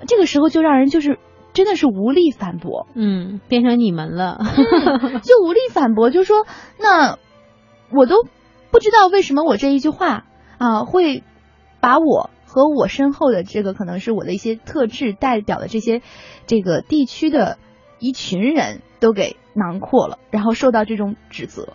[0.06, 1.18] 这个时候就让人就是
[1.52, 4.38] 真的是无力反驳，嗯，变成你们了，
[5.22, 6.46] 就无力反驳，就说
[6.78, 7.18] 那
[7.90, 8.26] 我都
[8.70, 10.24] 不知道为什么我这一句话
[10.58, 11.22] 啊会
[11.80, 12.30] 把我。
[12.54, 16.02] 和我身后的这个可能是我的一些特质代表的这些
[16.46, 17.58] 这个地区的
[17.98, 21.72] 一群人都给囊括了，然后受到这种指责。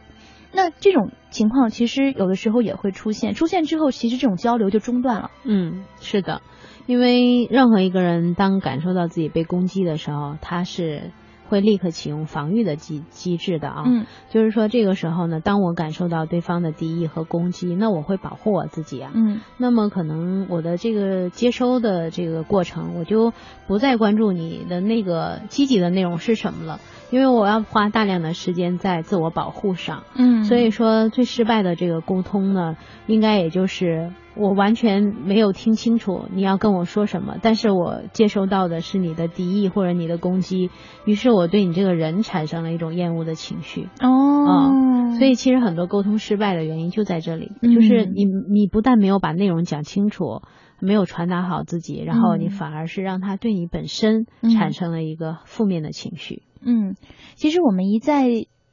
[0.54, 5.32] 那这种情况其实有的时候也会出现，出现之后其实这种交流就中断了。
[5.44, 6.42] 嗯，是的，
[6.88, 11.12] 因为任何一个人当感受到自己被攻击的时候，他是。
[11.50, 23.34] 会立刻启用防御的机机制的啊，嗯，就是说这个时候呢，当我感受到对方的敌意和攻击，那我会保护我自己啊，嗯，那么可能我的这个接收的这个过程，我就
[23.68, 34.12] 不再关注你的那个积极的内容是什么了，因为我要花大量的时间在自我保护上，嗯，所以说最失败的这个沟通呢，应该也就是。
[34.40, 40.70] 我完全没有听清楚你要跟我说什么，但是我接收到的是你的敌意或者你的攻击，
[41.06, 43.90] 于是我对你这个人产生了一种厌恶的情绪。
[44.02, 50.42] 哦，所以其实很多沟通失败的原因就在这里，就是你你不但没有把内容讲清楚，
[50.80, 54.26] 没有传达好自己，然后你反而是让他对你本身
[54.56, 56.44] 产生了一个负面的情绪。
[56.62, 56.96] 嗯，
[57.36, 58.28] 其实我们一再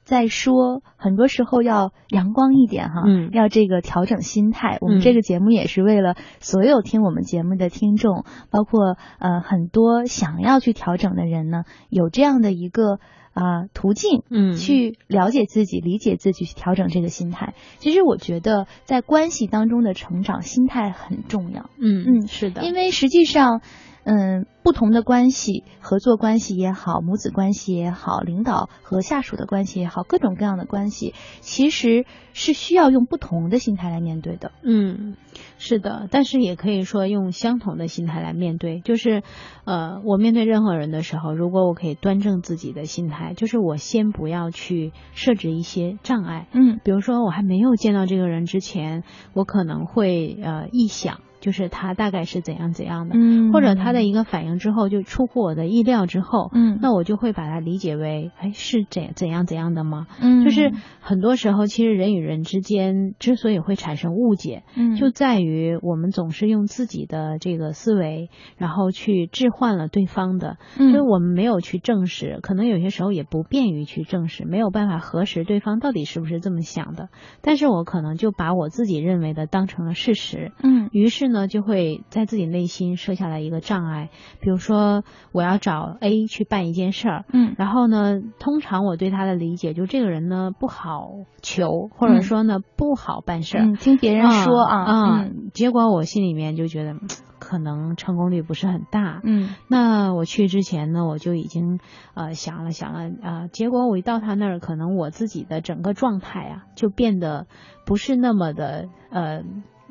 [0.06, 4.78] 在说，很多时候要阳光一点哈，嗯，要这个调整心态。
[4.80, 13.00] 我们这个节目也是为了所有听我们节目的听众，包括呃很多想要去调整的人呢，有这样的一个
[13.32, 17.54] 啊途径，嗯，去了解自己、理解自己，去调整这个心态。
[17.78, 21.68] 其实我觉得在关系当中的成长，心态很重要。
[21.80, 23.60] 嗯嗯，是的，因为实际上。
[24.08, 34.52] 嗯，不同的关系，合作关系也好，母子关系也好，领导和下属的关系也好，各种各样的关系，其实是需要用不同的心态来面对的。
[34.62, 35.16] 嗯，
[35.58, 38.80] 是的，但是也可以说用相同的心态来面对。
[38.80, 39.24] 就是，
[39.64, 46.46] 呃，我面对任何人的时候，如果我可以端正自己的心态，就是我先不要去设置一些障碍。
[46.52, 49.02] 嗯，比如说我还没有见到这个人之前，
[49.34, 51.25] 我可能会呃臆想。
[51.46, 60.08] 就是他大概是怎样怎样的，嗯，或者他的一个反应之后就出乎我的意料之后，嗯，那我就会把它理解为，哎，是怎怎样怎样的吗？
[60.20, 77.08] 嗯，就是很多时候，其实人与人之间之所以会产生误解，嗯，就在于我们总是用自己的这个思维，然后去置换了对方的，嗯，所以我们没有去证实，可能有些时候也不便于去证实，没有办法核实对方到底是不是这么想的，
[77.40, 81.35] 但是我可能就把我自己认为的当成了事实，嗯，于是呢。
[81.36, 84.08] 呢，就会在自己内心设下来一个障碍，
[84.40, 91.10] 比如说我要找 A 去办一件事儿，嗯，然后呢，通常我对他的理解就这个人呢不好
[91.42, 96.96] 求，或者说呢不好办事儿，听别人说啊，啊，结果我心里面就觉得
[97.38, 101.78] 可能成功率不是很大，嗯，那我去之前呢，我就已经
[102.14, 107.46] 呃想了想了啊，结果我一到他那儿，可能我自己的整个状态啊就变得
[107.84, 109.42] 不是那么的呃。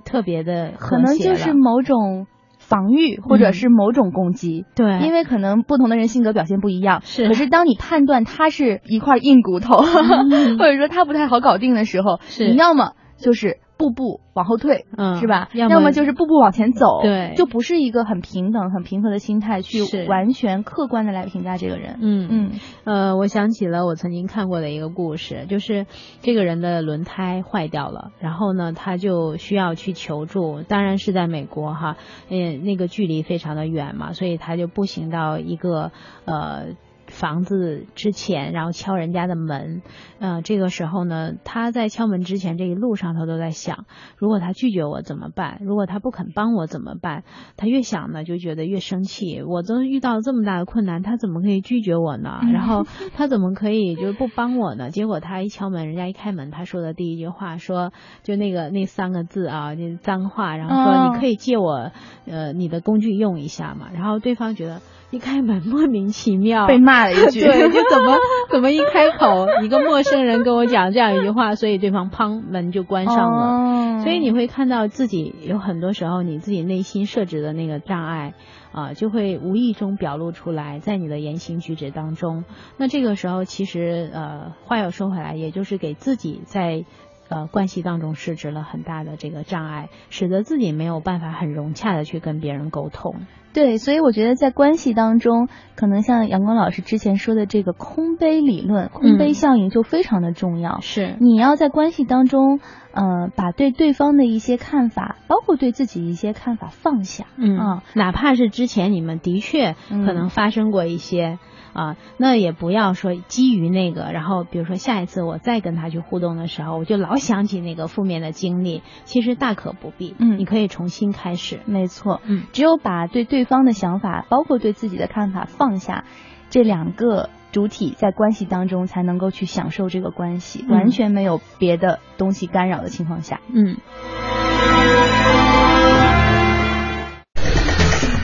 [0.05, 2.27] 特别的，可能就是某种
[2.59, 4.65] 防御，或者是某种攻击。
[4.75, 7.01] 对，因为可能不同的人性格表现不一样。
[7.03, 9.77] 是，可是当你判断他是一块硬骨头，
[10.57, 13.57] 或者说他不太好搞定的时候，你要么就是。
[13.77, 15.49] 步步往后退，嗯，是吧？
[15.53, 21.97] 要么就是步步往前走，对，就不是一个很平等、很平和的心态去完全客观的来评价这个人。
[22.01, 22.51] 嗯嗯，
[22.83, 25.85] 呃，我想起了我曾经看过的一个故事，就是
[26.21, 31.97] 这个人的轮胎坏掉了，然后呢，他就需要去求助，当然是在美国哈，
[32.29, 35.91] 嗯，那个距离非常的远嘛，所以他就步行到一个
[36.25, 36.75] 呃。
[37.15, 39.81] 房子之前，然后敲人家的门，
[40.19, 43.85] 嗯，这个时候呢，他在敲门之前，这一路上他都在想，
[44.17, 45.59] 如果他拒绝我怎么办？
[45.61, 47.23] 如果他不肯帮我怎么办？
[47.55, 49.41] 他越想呢，就觉得越生气。
[49.41, 52.41] 我都遇到这么大的困难，他怎么可以拒绝我呢？
[52.51, 54.89] 然后他怎么可以就是不帮我呢？
[54.89, 61.91] 结果他一敲门，人家一开门，他说的第一句话说，就那个那三个字啊，就脏话，然后说你可以借我
[62.25, 63.87] 呃你的工具用一下嘛。
[63.93, 64.81] 然后对方觉得。
[65.15, 68.17] 一开门莫名其妙被骂了一句， 对，就怎么
[68.51, 74.01] 怎么一开口，一个陌生人跟我讲这样一句话，所以对方砰门就关上了。
[74.03, 78.33] 所以你会看到自己有很多时候你自己内心设置的那个障碍
[78.73, 82.43] 啊，就会无意中表露出来在你的言行举止当中。
[82.77, 86.83] 那这个时候其实呃话又说回来，也就是给自己在
[87.29, 93.15] 呃关系当中设置了很大的这个障碍，使得自己没有办法很融洽的去跟别人沟通。
[93.53, 100.81] 对，所以我觉得在关系当中，可能像阳光老师之前说的这个空杯理论、空杯效应就非常的重要。
[100.81, 102.59] 是，你要在关系当中，
[102.91, 107.27] 呃，把对对方的一些看法，包括对自己一些看法放下。
[107.37, 111.39] 嗯啊，哪怕是之前你们的确可能发生过一些。
[111.75, 120.15] 啊，那也不要说基于那个，然后比如说下一次我再跟他去互动的时候，我就老想起那个负面的经历，其实大可不必。
[120.17, 121.59] 嗯，你可以重新开始。
[121.65, 122.21] 没错。
[122.25, 126.05] 嗯，只有把对对方的想法，包括对自己的看法放下，
[126.49, 133.41] 这两个主体在关系当中才能够去享受这个关系，完全没有别的东西干扰的情况下。
[133.53, 133.77] 嗯。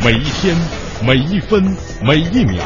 [0.03, 0.55] 每一天，
[1.05, 1.63] 每一分，
[2.03, 2.65] 每一秒。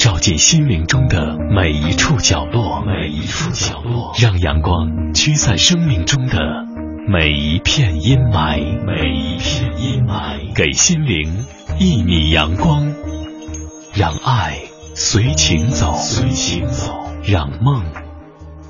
[0.00, 6.38] 照进心灵中的每一处角落，每一处角落，让阳光驱散生命中的
[7.06, 11.44] 每一片阴霾，每一片阴霾，给心灵
[11.78, 12.94] 一米阳光，
[13.92, 14.60] 让爱
[14.94, 17.84] 随情走，随情走，让梦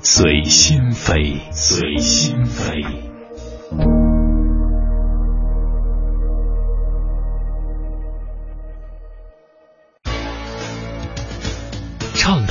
[0.03, 2.83] 随心飞，随心飞。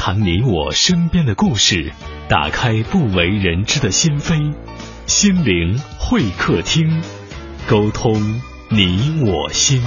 [0.03, 1.93] 谈你我身边的故事，
[2.27, 4.55] 打开不为人知的心扉，
[5.05, 7.03] 心灵会客厅，
[7.69, 9.83] 沟通你我心。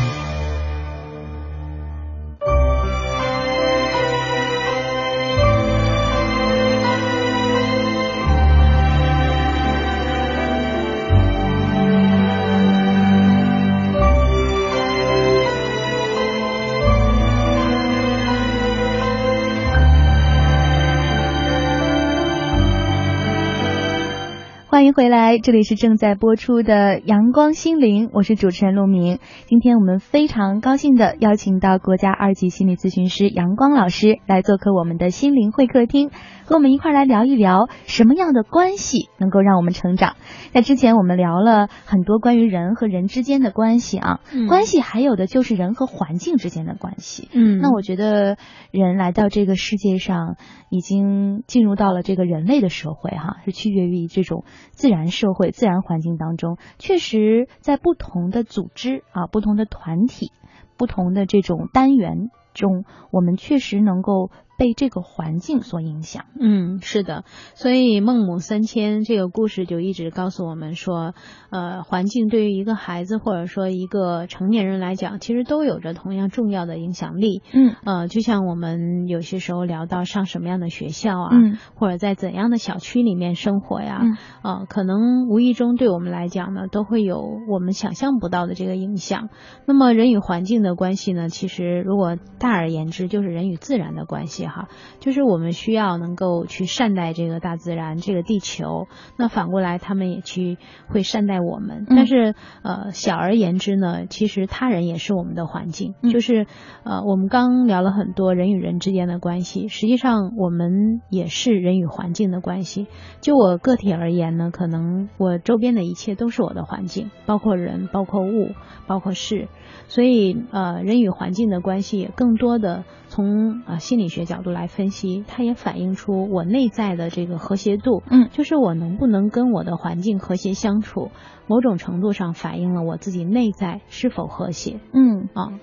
[24.93, 29.17] 迎回来，这里是正在播出的《阳光心灵》，我是主持人陆明。
[29.47, 36.12] 今天我们非常高兴的邀请到国家二级心理咨询师杨光老师来做客我们的心灵会客厅，
[36.45, 40.15] 和我们一块来聊一聊什么样的关系能够让我们成长。
[40.51, 47.29] 在之前我们聊了很多关于人和人之间的关系啊，嗯关系还有的就是人和环境之间的关系。
[47.34, 48.38] 嗯那我觉得
[48.69, 50.36] 人来到这个世界上，
[50.69, 54.43] 已经进入到了这个人类的社会，哈，是区别于这种
[54.84, 56.58] 自然社会、自然环境当中。
[56.78, 60.34] 确实，在不同的组织啊、不同的团体、
[60.76, 66.26] 不同的这种单元中，我们确实能够被这个环境所影响。
[66.39, 67.24] 嗯，是的，
[67.56, 71.13] 所以孟母三迁这个故事就一直告诉我们说，
[71.50, 77.42] 呃，环境对于一个孩子或者说一个成年人来讲，其实都有着同样重要的影响力。
[77.54, 89.30] 嗯呃，就像我们有些时候聊到上什么样的学校啊，嗯或者在怎样的小区里面生活呀，嗯呃，可能无意中对我们来讲呢，都会有我们想象不到的这个影响。
[89.66, 94.67] 那么人与环境的关系呢，其实如果大而言之，就是人与自然的关系哈，
[94.99, 98.88] 就是我们需要能够去善待这个大自然，这个地球。
[99.17, 101.86] 那反过来，他们也去会善待我们。
[101.89, 106.47] 嗯但是呃，小而言之呢，其实他人也是我们的环境，嗯就是
[106.84, 112.88] 呃，我们刚聊了很多人与人之间的关系，实际上我们也是人与环境的关系。
[113.21, 118.51] 就我个体而言呢，可能我周边的一切都是我的环境，包括人，包括物，
[118.88, 119.47] 包括事。
[119.93, 128.01] 所以呃，人与环境的关系也更多的从呃心理学角度来分析，它也反映出我内在的这个和谐度。
[128.10, 131.12] 嗯就是我能不能跟我的环境和谐相处，
[131.45, 135.60] 某种程度上反映了我自己内在是否和谐嗯，啊。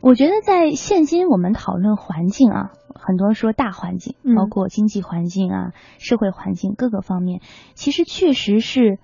[0.00, 7.42] 我觉得在现今我们讨论环境啊，很多人说大环境，嗯包括经济环境啊、社会环境各个方面，
[7.74, 8.98] 其实确实是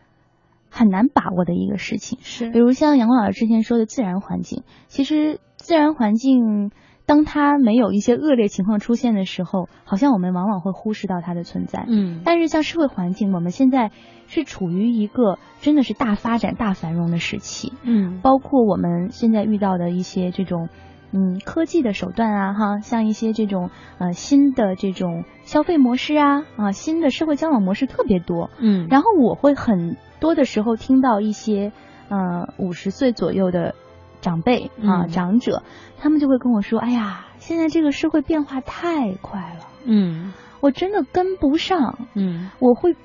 [0.73, 2.19] 很难把握的一个事情。
[2.23, 6.71] 是比如像杨光老师之前说的自然环境，其实自然环境
[7.05, 11.85] 当它没有一些恶劣情况出现的时候，好像我们往往会忽视到它的存在。
[11.87, 13.91] 嗯但是像社会环境，我们现在
[14.29, 17.73] 是处于一个真的是大发展、大繁荣的时期。
[17.83, 20.69] 嗯包括我们现在遇到的一些这种
[21.13, 28.51] 嗯科技的手段啊，哈，像一些这种呃新的这种消费模式啊啊新的社会交往模式特别多。
[28.59, 31.73] 嗯，然后我会很多的时候听到一些
[32.09, 33.75] 呃五十岁左右的
[34.21, 35.09] 长辈啊、嗯。
[35.09, 35.63] 长者，
[35.99, 40.33] 他们就会跟我说：“哎呀，现在这个社会变化太快了，嗯。
[40.61, 42.51] 我真的跟不上。”嗯。
[42.59, 42.97] 我会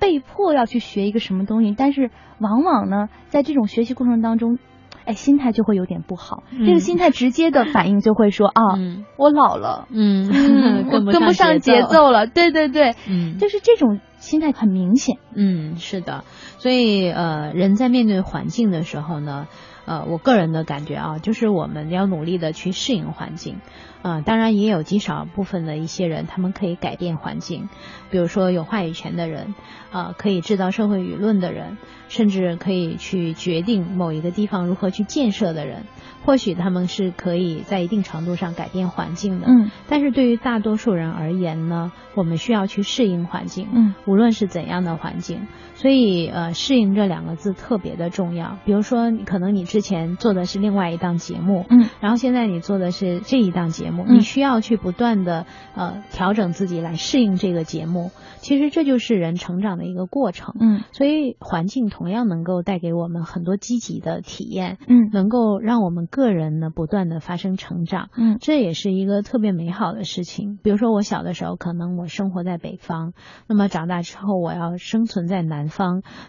[0.00, 4.58] 被迫要去学一个什么东西，但是往往呢，在这种学习过程当中，
[5.04, 6.42] 哎，心态就会有点不好。
[6.50, 10.28] 嗯这个心态直接的反应就会说啊，嗯我老了，嗯
[10.90, 12.26] 跟不上节奏了。
[12.26, 15.18] 对对对，嗯，就是这种心态很明显。
[15.34, 16.24] 嗯，是的，
[16.58, 19.46] 所以呃，人在面对环境的时候呢，
[19.86, 23.58] 呃，我个人的感觉啊，就是我们要努力的去适应环境。
[24.04, 27.70] 啊、当然也有极少部分的一些人，他们可以改变环境，
[28.10, 29.54] 比如说有话语权的人，
[29.90, 35.84] 啊、可以制造社会舆论的人，甚至可以去决定某一个地方如何去建设的人，
[36.26, 39.46] 或许他们是可以在一定程度上改变环境的。
[39.48, 45.46] 嗯但是对于大多数人而言呢，我们需要去适应环境，嗯无论是怎样的环境，
[45.84, 48.56] 所以呃，适应这两个字特别的重要。
[48.64, 55.44] 比如说，可能你之前做的是另外一档节目，嗯然后现在你做的是这一档节目，嗯你需要去不断的
[55.74, 58.12] 呃调整自己来适应这个节目。
[58.38, 60.54] 其实这就是人成长的一个过程。
[60.58, 68.08] 嗯所以环境同样能够带给我们很多积极的体验，嗯能够让我们个人呢不断的发生成长。
[68.16, 70.58] 嗯这也是一个特别美好的事情。
[70.62, 73.12] 比如说，我小的时候，可能我生活在北方，
[73.46, 75.73] 那么长大之之后我要生存在南方，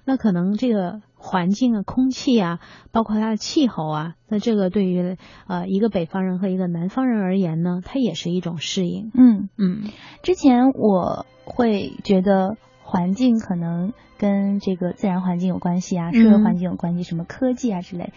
[0.06, 2.60] 那可能这个环境啊、空气啊，
[2.92, 5.18] 包括它的气候啊，那这个对于
[5.48, 9.12] 呃一个北方人和一个南方人而言呢，它也是一种适应。
[9.14, 9.90] 嗯嗯，
[10.24, 18.14] 之前我会觉得环境可能跟这个自然环境有关系啊，社会环境有关系，什么科技啊之类。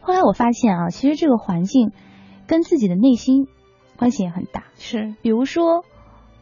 [0.00, 1.92] 后来我发现啊，其实这个环境
[2.46, 3.46] 跟自己的内心
[3.96, 4.64] 关系也很大。
[4.76, 5.84] 是，比如说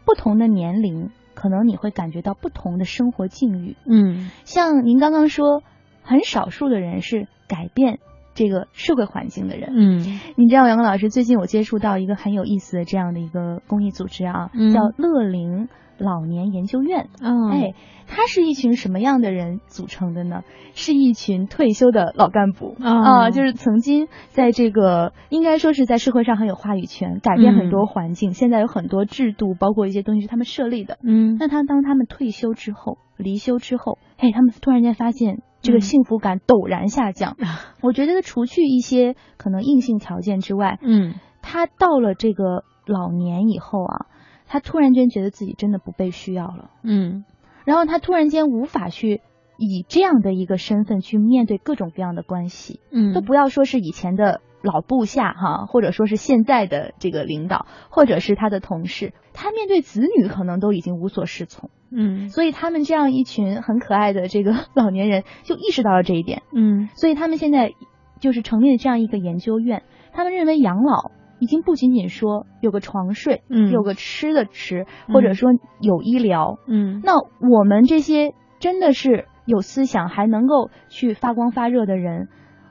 [0.04, 3.76] 不同的年龄，可能你会感觉到不同的生活境遇。
[3.84, 5.62] 嗯，像您刚刚说，
[6.02, 8.00] 很少数的人是改变
[8.36, 9.72] 这个社会环境的人。
[9.74, 15.68] 嗯，你知道杨光老师最近我接触到一个很有意思的这样的一个公益组织啊，叫乐龄。
[15.98, 17.72] 老年研究院，哎，
[18.06, 20.42] 他是一群什么样的人组成的呢？
[20.74, 28.34] 是一群退休的老干部啊，就是曾经在这个应该说是在社会上很有话语权，改变很多环境。
[28.34, 30.98] 现在有很多制度，包括一些东西是他们设立的。
[31.02, 37.36] 嗯，那他当他们退休之后，离休之后，哎，他们突然间发现这个幸福感陡然下降。
[37.82, 44.06] 我觉得除去一些可能硬性条件之外，嗯，他到了这个老年以后啊。
[44.48, 47.24] 他突然间觉得自己真的不被需要了，嗯，
[47.64, 49.20] 然后他突然间无法去
[49.58, 67.72] 以这样的一个身份去面对各种各样的关系，嗯，都不要说是以前的老部下哈，或者说是现在的这个领导，或者是他的同事，他面对子女可能都已经无所适从，嗯，所以他们这样一群很可爱的这个 老年人就意识到了这一点，嗯，所以他们现在
[68.20, 69.82] 就是成立了这样一个研究院，
[70.12, 71.10] 他们认为养老。
[71.38, 75.50] 已经不仅仅说有个床睡，嗯，有个吃的吃，或者说
[75.82, 82.28] 有医疗，嗯，那我们这些真的是有思想还能够去发光发热的人，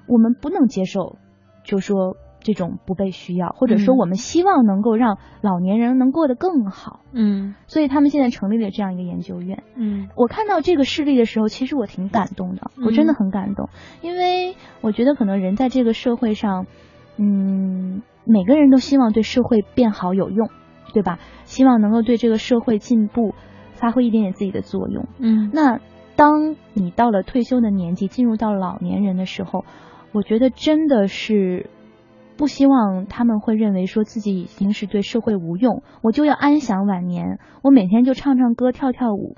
[0.08, 1.18] 我们不能接受，
[1.64, 13.68] 就说这种不被需要，或者说我们希望能够让老年人能过得更好，嗯，所以他们现在成立了这样一个研究院，嗯，我看到这个事例的时候，其实我挺感动的，我真的很感动，
[14.02, 16.68] 因为我觉得可能人在这个社会上，
[17.18, 18.04] 嗯。
[18.28, 20.50] 每个人都希望对社会变好有用，
[20.96, 21.20] 对吧？
[21.44, 23.36] 希望能够对这个社会进步
[23.74, 25.06] 发挥一点点自己的作用。
[25.20, 25.80] 嗯，那
[26.16, 29.64] 当你到了退休的年纪，进入到老年人的时候，
[30.12, 31.70] 我觉得真的是
[32.38, 39.36] 不希望他们会认为说自己已经是对社会无用，我就要安享晚年，我每天就唱唱歌、跳跳舞，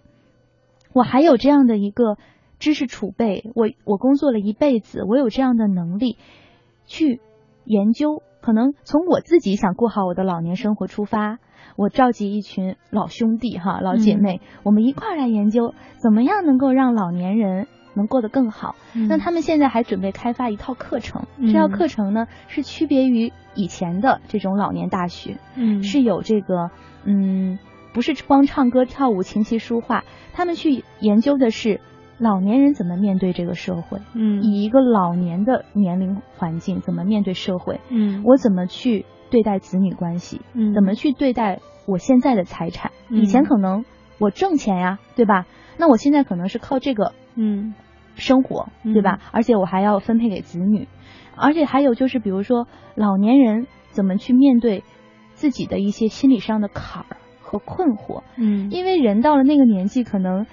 [0.94, 2.18] 我还有这样的一个
[2.60, 6.18] 知识储备，我我工作了一辈子，我有这样的能力
[6.86, 7.22] 去
[7.66, 8.24] 研究。
[8.40, 11.40] 可能从我自己想过好我的老年生活出发，
[11.76, 17.68] 我召集一群老兄弟哈老姐妹，我们一块儿来研究怎么样能够让老年人
[17.98, 18.76] 能过得更好。
[18.94, 26.72] 那他们现在还准备开发一套课程，这套课程呢是区别于以前的这种老年大学，嗯，是有这个
[27.04, 27.60] 嗯
[27.94, 31.82] 不是光唱歌跳舞琴棋书画，他们去研究的是。
[32.20, 34.00] 老年人怎么面对这个社会？
[34.16, 37.80] 嗯，以一个老年的年龄环境怎么面对社会？
[37.90, 40.42] 嗯，我怎么去对待子女关系？
[40.56, 42.92] 嗯，怎么去对待我现在的财产？
[43.12, 43.86] 以前可能
[44.18, 45.46] 我挣钱呀，对吧？
[45.78, 47.76] 那我现在可能是靠这个嗯
[48.18, 49.20] 生活，对吧？
[49.32, 50.88] 而且我还要分配给子女，
[51.36, 54.84] 而且还有就是比如说老年人怎么去面对
[55.34, 58.24] 自己的一些心理上的坎儿和困惑？
[58.36, 60.46] 嗯，因为人到了那个年纪，可能。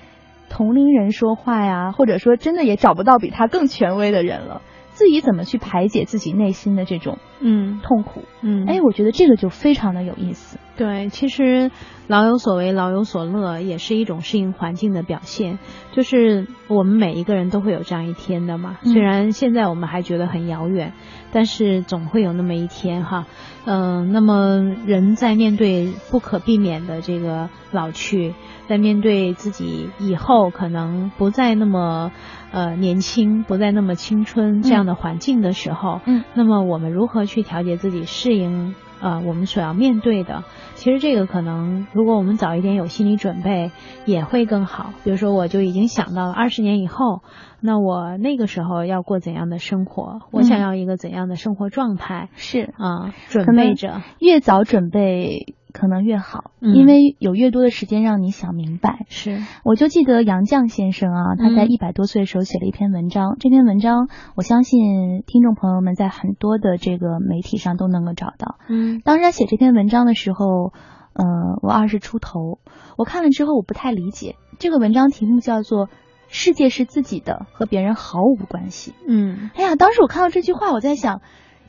[0.50, 4.60] 同龄人说话呀，或者说真的也找不到比他更权威的人了。
[4.94, 8.22] 自己怎么去排解自己内心的这种嗯痛苦？
[8.40, 10.58] 嗯，哎，我觉得这个就非常的有意思。
[10.76, 11.70] 对，其实
[12.08, 15.58] 老有所为，老有所乐，也是一种适应环境的表现。
[15.92, 18.78] 就是我们每一个人都会有这样一天的嘛。
[18.82, 20.92] 虽然现在我们还觉得很遥远，
[21.34, 23.26] 但是总会有那么一天哈。
[23.66, 28.32] 嗯，那么人在面对不可避免的这个老去。
[28.66, 32.12] 在面对自己以后可能不再那么
[32.50, 40.44] 呃年轻，不再那么青春这样的环境的时候，嗯，那么我们如何去调节自己，适应呃我们所要面对的？
[40.76, 43.70] 其实这个可能，如果我们早一点有心理准备，
[44.06, 44.94] 也会更好。
[45.04, 47.20] 比如说，我就已经想到了二十年以后，
[47.66, 50.20] 那我那个时候要过怎样的生活？
[50.32, 52.28] 我想要一个怎样的生活状态？
[52.34, 55.54] 是啊，准备着，越早准备。
[55.72, 59.06] 可能越好，因为有越多的时间让你想明白。
[59.08, 68.54] 是，我就记得杨绛先生啊，他在一百多岁的时候写了一篇文章，这篇文章我相信听众朋友们在很多的这个媒体上都能够找到。
[68.68, 70.72] 嗯，当时他写这篇文章的时候，
[71.12, 71.24] 呃，
[71.60, 72.60] 我二十出头，
[72.96, 75.88] 我看了之后我不太理解，这个文章题目叫做
[76.28, 78.90] 《世界是自己的，和别人毫无关系》。
[79.06, 81.20] 嗯，哎呀，当时我看到这句话，我在想。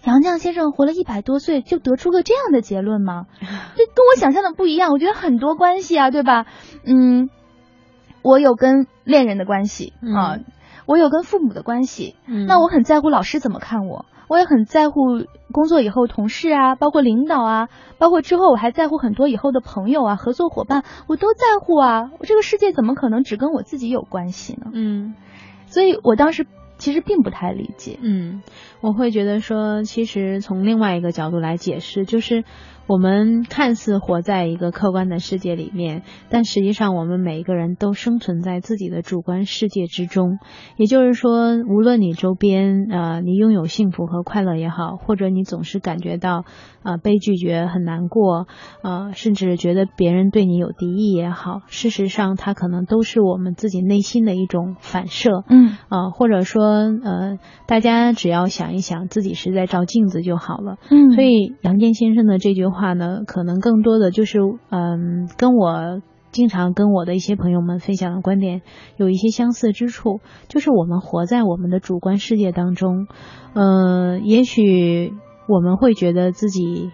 [0.04, 3.26] 杨绛先生活了一百多岁，就得出个这样的结论吗？
[3.42, 4.92] 这跟我想象的不一样。
[4.92, 6.46] 我觉得很多关系啊，对吧？
[6.86, 7.32] 嗯，
[8.22, 10.38] 我有跟恋人的关系啊，
[10.86, 22.12] 我有跟父母的关系，那我很在乎老师怎么看我，我也很在乎工作以后同事啊，包括领导啊，包括之后我还在乎很多以后的朋友啊、合作伙伴，我都在乎啊。
[22.20, 24.72] 我这个世界怎么可能只跟我自己有关系呢？
[24.74, 25.16] 嗯，
[25.68, 26.48] 所以我当时
[26.78, 28.00] 其实并不太理解。
[28.02, 28.42] 嗯，
[28.82, 32.44] 我会觉得说，其实从另外一个角度来解释，就是。
[32.88, 40.38] 我们看似活在一个客观的世界里面，但实际上我们每一个人都生存在自己的主观世界之中。
[40.78, 46.46] 也就是说，无论你周边呃你拥有幸福和快乐也好，或者你总是感觉到
[46.84, 48.46] 呃被拒绝很难过，
[48.84, 55.44] 呃甚至觉得别人对你有敌意也好，事实上它可能都是我们自己内心的一种反射。
[55.50, 56.64] 嗯啊，或者说
[57.04, 60.78] 呃大家只要想一想自己是在照镜子就好了。
[60.92, 62.75] 嗯，所以杨健先生的这句话。
[62.76, 66.02] 话呢，可能更多的就是，嗯，跟我
[66.32, 68.62] 经常跟我的一些朋友们分享的观点
[68.98, 70.20] 有一些相似之处，
[70.50, 73.08] 就是我们活在我们的主观世界当中，
[73.54, 75.14] 嗯，也许
[75.48, 76.92] 我们会觉得自己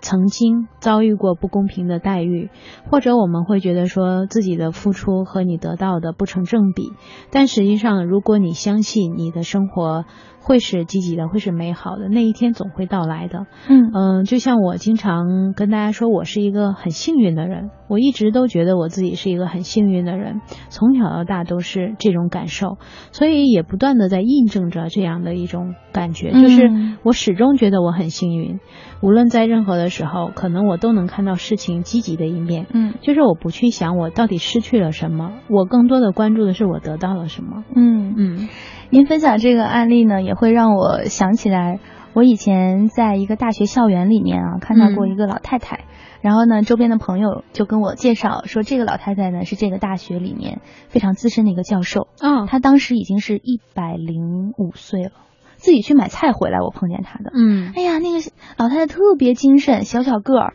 [0.00, 2.50] 曾经遭遇过不公平的待遇，
[2.90, 6.92] 或者我们会觉得说自己的付出和你得到的不成正比，
[7.30, 10.04] 但实际上，如果你相信你的生活。
[10.42, 13.46] 会是积极的，会是美好的，那一天总会到来的。
[13.68, 20.40] 嗯嗯，就像我经常跟大家说，我是一个很幸运的人，我一直都觉得我自己是一个很幸运的人，
[20.70, 22.78] 从小到大都是这种感受，
[23.12, 26.70] 所以也不断的在印证着这样的一种感觉，就是
[27.02, 28.60] 我始终觉得我很幸运，
[29.02, 32.66] 无论在任何的时候，可能我都能看到事情积极的一面。
[32.72, 37.64] 嗯，就是我不去想我到底失去了什么，我更多的关注的是我得到了什么。
[37.76, 38.14] 嗯。
[38.16, 38.48] 嗯。
[38.92, 41.78] 您分享这个案例呢，也会让我想起来，
[42.12, 45.84] 我以前在一个大学校园里面啊，看到过一个老太太，
[46.22, 55.12] 然后呢，周边的朋友就跟我介绍说，这个老太太呢是这个大学里面非常资深的一个教授，嗯，她当时已经是一百零五岁了，
[55.60, 60.54] 自己去买菜回来，我碰见她的，嗯，哎呀，那个老太太特别精神，小小个儿。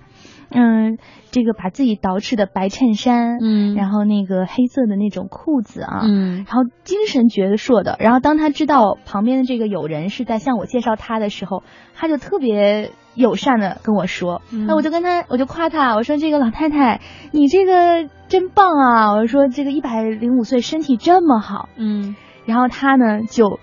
[0.52, 1.00] 嗯，
[1.32, 7.98] 这个把自己捯饬的白衬衫，嗯，然后那个黑色的那种裤子啊，嗯，然后精神矍铄的。
[8.00, 11.64] 然后当他知道旁边的这个友人是在向我介绍他的时候，
[11.96, 17.02] 他就特别友善的跟我说，那我就跟他，我就夸他，我说这个老太太，
[17.32, 19.14] 你这个真棒啊！
[19.14, 23.60] 我说这个一百零五岁身体这么好，嗯，然后他呢就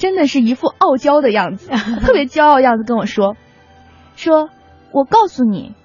[0.00, 1.70] 真的是一副傲娇的样子，
[2.02, 3.36] 特别骄傲样子跟我说，
[4.16, 4.48] 说
[4.92, 5.76] 我告诉你。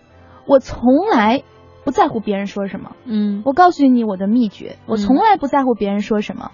[0.47, 1.41] 我从来
[1.84, 6.51] 不在乎别人说什么，嗯，我告诉你我的秘诀，我从来不在乎别人说什么。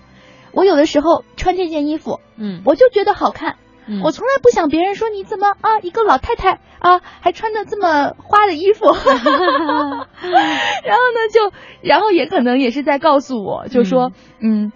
[0.53, 3.57] 我有的时候穿这件衣服，嗯，我就觉得好看，
[4.01, 11.51] 我从来不想别人说你怎么啊，一个老太太啊，还穿的这么花的衣服， 然后呢，就
[11.81, 14.71] 然后也可能也是在告诉我，就说，嗯，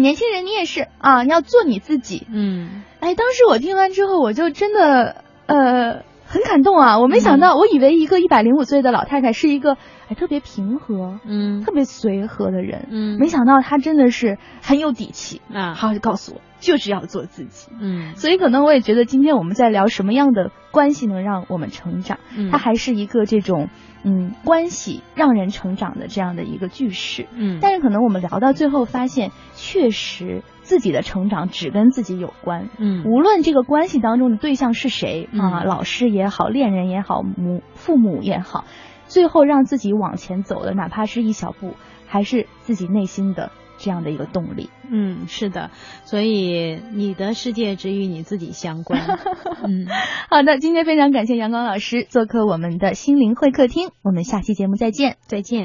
[0.00, 6.02] 年轻人你也是啊，你要做你自己，嗯，哎，当时我听完之后，我就真的呃。
[6.24, 6.98] 很感动啊！
[6.98, 9.76] 我没想到，我以为一个一百零五岁的老太太是一个
[10.08, 15.74] 哎特别平和、嗯特别随和的人，嗯，没想到她真的是很有底气啊！
[15.74, 18.16] 好，就告诉我，就是要做自己，嗯。
[18.16, 23.68] 所以可能我也觉得，今天我们在聊什么样的关系能让我们成长，嗯它还是一个这种
[24.04, 27.58] 嗯关系让人成长的这样的一个句式，嗯。
[27.60, 30.42] 但是可能我们聊到最后发现，确实。
[30.64, 38.64] 自己的成长只跟自己有关，嗯，无论这个关系当中的对象是谁啊，老师也好，恋人也好，母父母也好，
[39.06, 41.74] 最后让自己往前走的，哪怕是一小步，
[42.06, 43.50] 还是自己内心的
[43.82, 44.70] 这样的一个动力。
[44.88, 45.70] 嗯，是的，
[46.04, 49.00] 所以你的世界只与你自己相关。
[49.66, 49.86] 嗯，
[50.30, 55.60] 好的，今天非常感谢阳光老师做客我们的心灵会客厅，我们下期节目再见，再见。